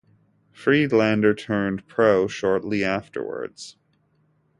[0.51, 3.77] Friedlander turned pro shortly afterwards.